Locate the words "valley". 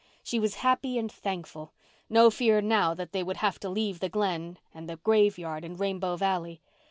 6.15-6.59